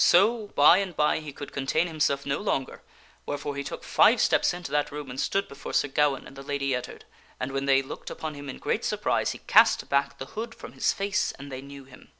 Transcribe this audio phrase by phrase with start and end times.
[0.03, 2.81] So, by and by, he could contain himself no longer,
[3.27, 6.41] wherefore he took five steps into that room and stood before Sir Gawaine and the
[6.41, 7.03] Lady Ettard.
[7.39, 10.71] And, when they looked upon him in great surprise, he cast back the hood from
[10.71, 12.09] his face and they knew him.